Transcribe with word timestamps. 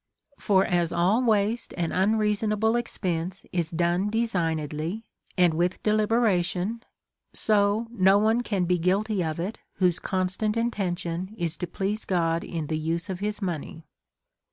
For 0.39 0.65
as 0.65 0.91
all 0.91 1.23
waste 1.23 1.75
and 1.77 1.93
unreasonable 1.93 2.75
expense 2.75 3.45
is 3.53 3.69
done 3.69 4.09
designedly 4.09 5.05
and 5.37 5.53
with 5.53 5.83
de 5.83 5.91
liberation, 5.93 6.81
so 7.35 7.85
no 7.91 8.17
one 8.17 8.41
can 8.41 8.65
be 8.65 8.79
guilty 8.79 9.23
of 9.23 9.39
it 9.39 9.59
whose 9.73 9.99
con 9.99 10.27
stant 10.27 10.57
intention 10.57 11.35
is 11.37 11.55
to 11.57 11.67
please 11.67 12.03
God 12.05 12.43
in 12.43 12.65
the 12.65 12.79
use 12.79 13.11
of 13.11 13.19
his 13.19 13.43
money. 13.43 13.85